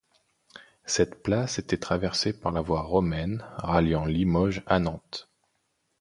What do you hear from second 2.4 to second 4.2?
la voie romaine ralliant